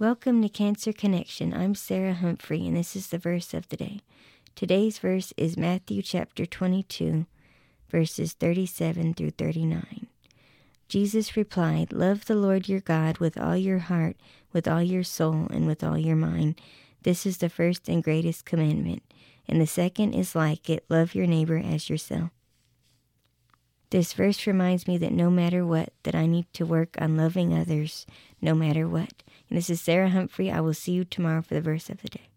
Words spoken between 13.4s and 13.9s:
your